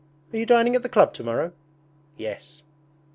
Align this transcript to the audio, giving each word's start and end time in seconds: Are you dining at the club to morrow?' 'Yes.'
Are 0.33 0.37
you 0.37 0.47
dining 0.47 0.75
at 0.75 0.81
the 0.81 0.89
club 0.89 1.13
to 1.13 1.23
morrow?' 1.23 1.51
'Yes.' 2.17 2.63